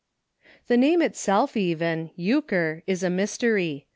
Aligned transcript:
The 0.65 0.77
name 0.77 1.03
itself 1.03 1.55
even— 1.55 2.09
Euchre— 2.29 2.81
is 2.87 3.03
a 3.03 3.09
mys 3.11 3.37
tery. 3.37 3.85